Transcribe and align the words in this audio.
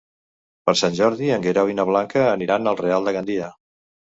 Per 0.69 0.73
Sant 0.79 0.95
Jordi 0.99 1.29
en 1.35 1.45
Guerau 1.45 1.69
i 1.73 1.77
na 1.81 1.87
Blanca 1.91 2.25
aniran 2.31 2.73
al 2.73 2.81
Real 2.83 3.07
de 3.11 3.17
Gandia. 3.19 3.53